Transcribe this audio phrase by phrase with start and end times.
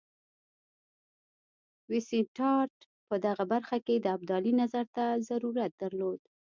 [1.89, 2.75] وینسیټارټ
[3.07, 6.21] په دغه برخه کې د ابدالي نظر ته ضرورت درلود.